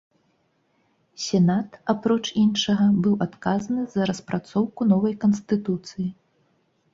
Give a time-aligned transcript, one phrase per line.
[1.25, 6.09] Сенат, апроч іншага, быў адказны за распрацоўку новай канстытуцыі.